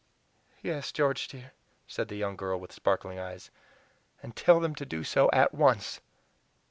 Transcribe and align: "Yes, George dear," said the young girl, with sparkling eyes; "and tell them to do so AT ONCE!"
"Yes, 0.63 0.91
George 0.91 1.27
dear," 1.27 1.53
said 1.85 2.07
the 2.07 2.15
young 2.15 2.35
girl, 2.35 2.59
with 2.59 2.71
sparkling 2.71 3.19
eyes; 3.19 3.51
"and 4.23 4.35
tell 4.35 4.59
them 4.59 4.73
to 4.73 4.83
do 4.83 5.03
so 5.03 5.29
AT 5.31 5.53
ONCE!" 5.53 6.01